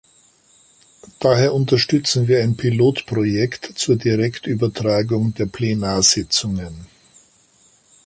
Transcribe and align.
Daher 1.19 1.53
unterstützen 1.53 2.27
wir 2.27 2.41
ein 2.41 2.57
Pilotprojekt 2.57 3.73
zur 3.77 3.97
Direktübertragung 3.97 5.35
der 5.35 5.45
Plenarsitzungen. 5.45 6.87